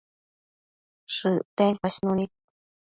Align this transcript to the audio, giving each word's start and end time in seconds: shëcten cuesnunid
shëcten 1.15 1.71
cuesnunid 1.79 2.31